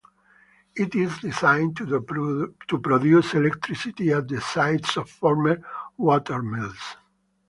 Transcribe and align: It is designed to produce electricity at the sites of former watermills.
It 0.75 0.95
is 0.95 1.19
designed 1.19 1.77
to 1.77 2.01
produce 2.01 3.33
electricity 3.35 4.11
at 4.11 4.27
the 4.29 4.41
sites 4.41 4.97
of 4.97 5.07
former 5.07 5.61
watermills. 5.95 6.97